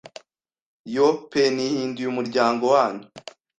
[0.95, 3.05] Yoo pe nihinduye umuryango wanyu